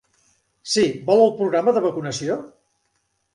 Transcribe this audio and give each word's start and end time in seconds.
Sí, 0.75 0.85
vol 1.09 1.21
el 1.25 1.33
programa 1.41 1.75
de 1.77 1.85
vacunació? 1.85 2.39